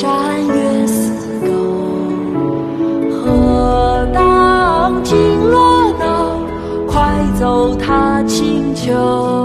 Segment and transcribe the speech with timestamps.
[0.00, 1.10] 山月似
[1.40, 1.48] 钩，
[3.10, 6.38] 何当金络脑，
[6.86, 9.37] 快走踏清秋。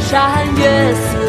[0.00, 1.21] 山月色。